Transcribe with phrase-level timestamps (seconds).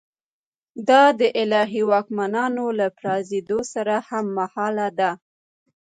[0.89, 5.11] دا د الهي واکمنانو له پرځېدو سره هممهاله ده.